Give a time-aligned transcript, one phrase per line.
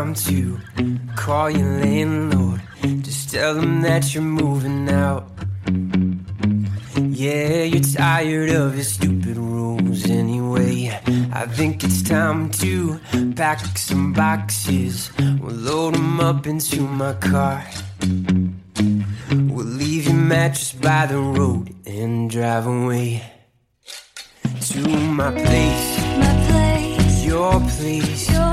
[0.00, 0.58] time to
[1.14, 2.62] call your landlord.
[3.02, 5.28] Just tell them that you're moving out.
[6.96, 10.98] Yeah, you're tired of his stupid rules anyway.
[11.34, 12.98] I think it's time to
[13.36, 15.10] pack some boxes.
[15.18, 17.62] We'll load them up into my car.
[19.52, 23.22] We'll leave your mattress by the road and drive away
[24.70, 24.80] to
[25.20, 25.88] my place,
[26.22, 28.30] My place, your place.
[28.32, 28.49] your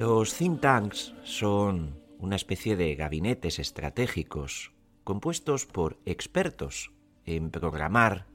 [0.00, 4.72] Los think tanks son una especie de gabinetes estratégicos
[5.04, 6.90] compuestos por expertos
[7.26, 8.26] en programar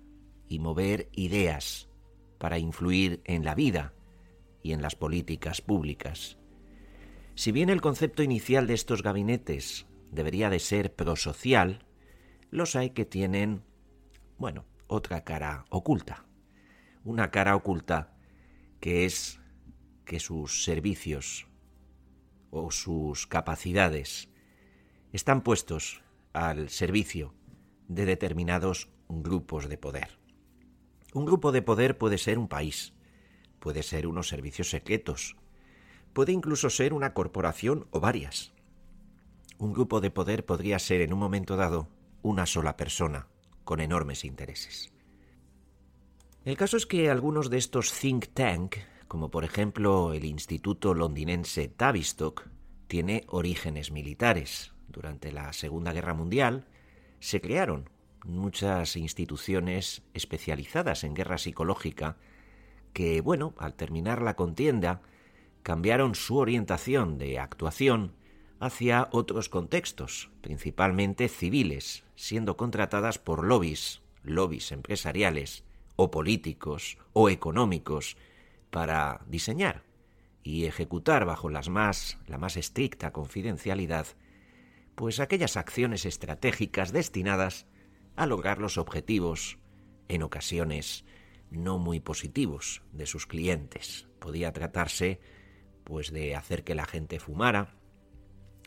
[0.47, 1.89] y mover ideas
[2.37, 3.95] para influir en la vida
[4.61, 6.37] y en las políticas públicas.
[7.33, 11.83] Si bien el concepto inicial de estos gabinetes debería de ser prosocial,
[12.51, 13.63] los hay que tienen,
[14.37, 16.27] bueno, otra cara oculta.
[17.03, 18.15] Una cara oculta
[18.79, 19.39] que es
[20.05, 21.47] que sus servicios
[22.55, 24.29] o sus capacidades
[25.11, 27.33] están puestos al servicio
[27.87, 30.17] de determinados grupos de poder.
[31.13, 32.93] Un grupo de poder puede ser un país,
[33.59, 35.35] puede ser unos servicios secretos,
[36.13, 38.53] puede incluso ser una corporación o varias.
[39.57, 41.89] Un grupo de poder podría ser en un momento dado
[42.21, 43.27] una sola persona
[43.63, 44.91] con enormes intereses.
[46.45, 48.75] El caso es que algunos de estos think tank
[49.15, 52.49] como por ejemplo el Instituto londinense Tavistock,
[52.87, 54.73] tiene orígenes militares.
[54.89, 56.65] Durante la Segunda Guerra Mundial
[57.21, 57.89] se crearon
[58.25, 62.17] muchas instituciones especializadas en guerra psicológica
[62.91, 65.01] que, bueno, al terminar la contienda,
[65.63, 68.15] cambiaron su orientación de actuación
[68.59, 75.63] hacia otros contextos, principalmente civiles, siendo contratadas por lobbies, lobbies empresariales,
[75.95, 78.17] o políticos, o económicos,
[78.75, 79.83] para diseñar
[80.43, 84.05] y ejecutar bajo las más, la más estricta confidencialidad,
[84.95, 87.67] pues aquellas acciones estratégicas destinadas
[88.17, 89.59] a lograr los objetivos,
[90.09, 91.05] en ocasiones
[91.51, 94.09] no muy positivos, de sus clientes.
[94.19, 95.21] Podía tratarse,
[95.85, 97.77] pues, de hacer que la gente fumara,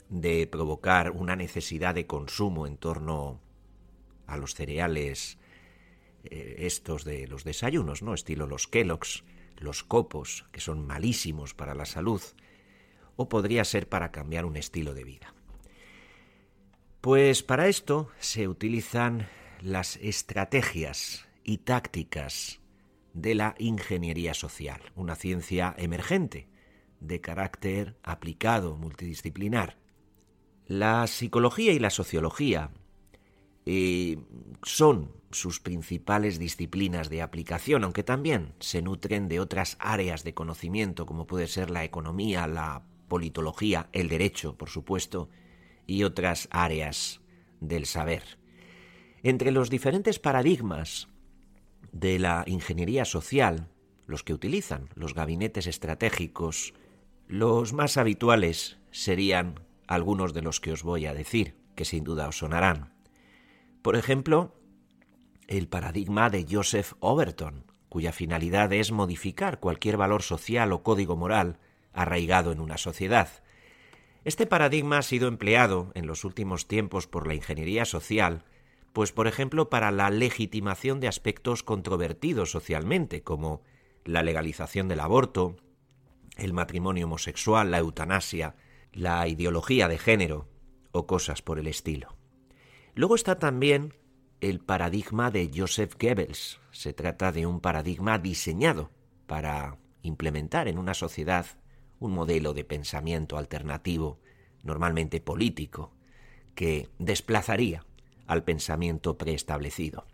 [0.09, 3.43] de provocar una necesidad de consumo en torno
[4.27, 5.37] a los cereales
[6.25, 8.15] eh, estos de los desayunos, ¿no?
[8.15, 9.23] Estilo los Kellogg's,
[9.61, 12.23] los copos, que son malísimos para la salud,
[13.17, 15.35] o podría ser para cambiar un estilo de vida.
[17.01, 19.29] Pues para esto se utilizan
[19.61, 22.61] las estrategias y tácticas
[23.15, 26.49] de la ingeniería social, una ciencia emergente
[27.01, 29.79] de carácter aplicado, multidisciplinar.
[30.67, 32.71] La psicología y la sociología
[33.67, 34.19] eh,
[34.63, 41.07] son sus principales disciplinas de aplicación, aunque también se nutren de otras áreas de conocimiento,
[41.07, 45.29] como puede ser la economía, la politología, el derecho, por supuesto,
[45.87, 47.21] y otras áreas
[47.61, 48.39] del saber.
[49.23, 51.09] Entre los diferentes paradigmas
[51.93, 53.69] de la ingeniería social,
[54.07, 56.75] los que utilizan los gabinetes estratégicos,
[57.27, 62.29] los más habituales serían algunos de los que os voy a decir, que sin duda
[62.29, 62.93] os sonarán.
[63.83, 64.55] Por ejemplo,
[65.49, 71.59] el paradigma de Joseph Overton, cuya finalidad es modificar cualquier valor social o código moral
[71.95, 73.29] arraigado en una sociedad.
[74.25, 78.45] Este paradigma ha sido empleado en los últimos tiempos por la ingeniería social,
[78.93, 83.63] pues por ejemplo para la legitimación de aspectos controvertidos socialmente, como
[84.05, 85.57] la legalización del aborto,
[86.37, 88.55] el matrimonio homosexual, la eutanasia,
[88.93, 90.47] la ideología de género
[90.93, 92.17] o cosas por el estilo.
[92.95, 93.95] Luego está también
[94.41, 96.61] el paradigma de Joseph Goebbels.
[96.71, 98.91] Se trata de un paradigma diseñado
[99.27, 101.47] para implementar en una sociedad
[101.99, 104.21] un modelo de pensamiento alternativo,
[104.63, 105.93] normalmente político,
[106.55, 107.85] que desplazaría
[108.27, 110.07] al pensamiento preestablecido.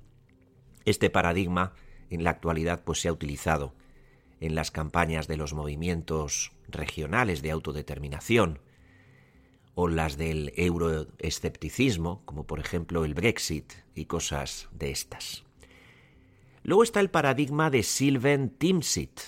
[0.85, 1.75] Este paradigma
[2.11, 3.75] en la actualidad pues se ha utilizado
[4.41, 8.61] en las campañas de los movimientos regionales de autodeterminación
[9.75, 15.45] o las del euroescepticismo, como por ejemplo el Brexit y cosas de estas.
[16.63, 19.21] Luego está el paradigma de Sylvain Timsit.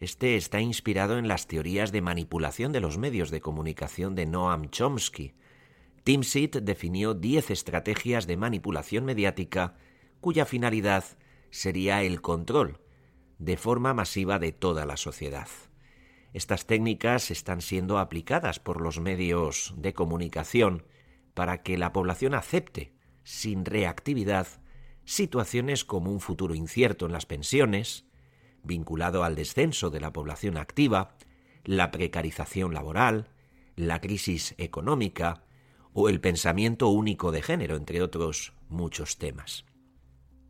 [0.00, 4.70] Este está inspirado en las teorías de manipulación de los medios de comunicación de Noam
[4.70, 5.34] Chomsky.
[6.04, 9.76] Timsit definió 10 estrategias de manipulación mediática
[10.20, 11.04] cuya finalidad
[11.50, 12.80] sería el control
[13.38, 15.48] de forma masiva de toda la sociedad.
[16.36, 20.84] Estas técnicas están siendo aplicadas por los medios de comunicación
[21.32, 22.92] para que la población acepte,
[23.24, 24.46] sin reactividad,
[25.06, 28.04] situaciones como un futuro incierto en las pensiones,
[28.62, 31.16] vinculado al descenso de la población activa,
[31.64, 33.30] la precarización laboral,
[33.74, 35.42] la crisis económica
[35.94, 39.64] o el pensamiento único de género, entre otros muchos temas.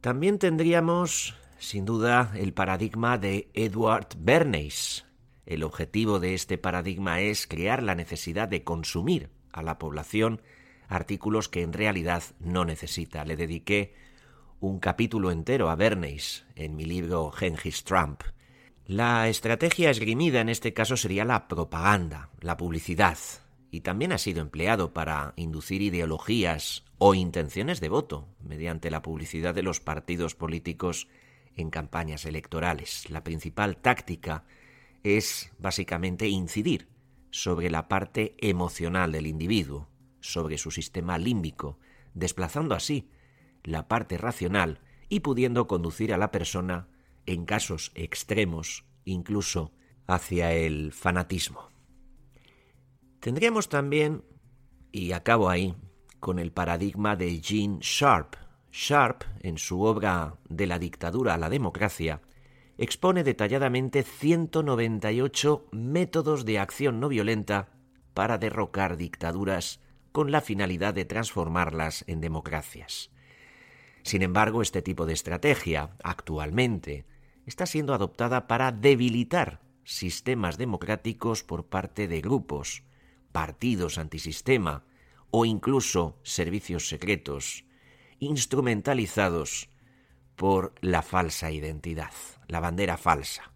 [0.00, 5.06] También tendríamos, sin duda, el paradigma de Edward Bernays,
[5.46, 10.42] el objetivo de este paradigma es crear la necesidad de consumir a la población
[10.88, 13.24] artículos que en realidad no necesita.
[13.24, 13.94] Le dediqué
[14.60, 18.22] un capítulo entero a Bernays en mi libro Gengis Trump.
[18.86, 23.18] La estrategia esgrimida en este caso sería la propaganda, la publicidad,
[23.70, 29.54] y también ha sido empleado para inducir ideologías o intenciones de voto mediante la publicidad
[29.54, 31.08] de los partidos políticos
[31.56, 33.10] en campañas electorales.
[33.10, 34.44] La principal táctica
[35.02, 36.88] es básicamente incidir
[37.30, 39.88] sobre la parte emocional del individuo,
[40.20, 41.78] sobre su sistema límbico,
[42.14, 43.10] desplazando así
[43.62, 46.88] la parte racional y pudiendo conducir a la persona,
[47.26, 49.72] en casos extremos, incluso
[50.06, 51.68] hacia el fanatismo.
[53.20, 54.24] Tendríamos también,
[54.92, 55.74] y acabo ahí,
[56.20, 58.36] con el paradigma de Gene Sharp.
[58.72, 62.20] Sharp, en su obra De la dictadura a la democracia,
[62.78, 67.70] expone detalladamente 198 métodos de acción no violenta
[68.14, 69.80] para derrocar dictaduras
[70.12, 73.10] con la finalidad de transformarlas en democracias.
[74.02, 77.06] Sin embargo, este tipo de estrategia, actualmente,
[77.44, 82.82] está siendo adoptada para debilitar sistemas democráticos por parte de grupos,
[83.32, 84.84] partidos antisistema
[85.30, 87.64] o incluso servicios secretos,
[88.18, 89.68] instrumentalizados
[90.36, 92.12] por la falsa identidad
[92.48, 93.52] la bandera falsa,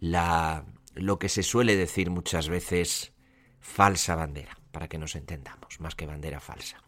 [0.00, 3.12] la, lo que se suele decir muchas veces
[3.60, 6.82] falsa bandera, para que nos entendamos, más que bandera falsa.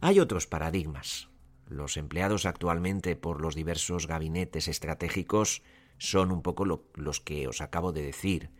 [0.00, 1.28] Hay otros paradigmas.
[1.66, 5.62] Los empleados actualmente por los diversos gabinetes estratégicos
[5.98, 8.50] son un poco los que os acabo de decir,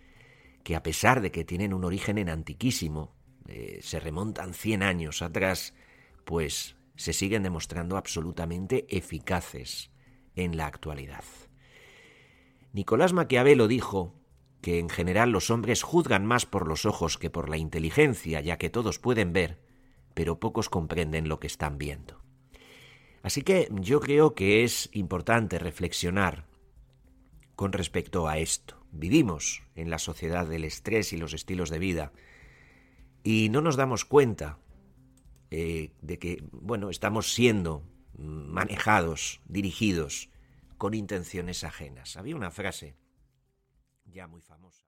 [0.63, 3.15] que a pesar de que tienen un origen en antiquísimo,
[3.47, 5.73] eh, se remontan 100 años atrás,
[6.25, 9.93] pues se siguen demostrando absolutamente eficaces
[10.35, 11.23] en la actualidad.
[12.73, 14.17] Nicolás Maquiavelo dijo
[14.61, 18.59] que en general los hombres juzgan más por los ojos que por la inteligencia, ya
[18.59, 19.61] que todos pueden ver,
[20.15, 22.21] pero pocos comprenden lo que están viendo.
[23.23, 26.47] Así que yo creo que es importante reflexionar
[27.55, 28.77] con respecto a esto.
[28.91, 32.13] Vivimos en la sociedad del estrés y los estilos de vida
[33.23, 34.59] y no nos damos cuenta
[35.51, 37.83] eh, de que, bueno, estamos siendo
[38.17, 40.29] manejados, dirigidos
[40.77, 42.17] con intenciones ajenas.
[42.17, 42.97] Había una frase
[44.07, 44.85] ya muy famosa.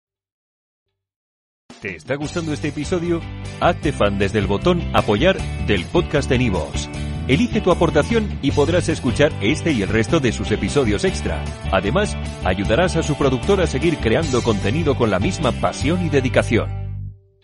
[1.81, 3.21] ¿Te está gustando este episodio?
[3.61, 5.37] Hazte fan desde el botón apoyar
[5.67, 6.89] del podcast de Nivos.
[7.29, 11.45] Elige tu aportación y podrás escuchar este y el resto de sus episodios extra.
[11.73, 16.86] Además, ayudarás a su productor a seguir creando contenido con la misma pasión y dedicación.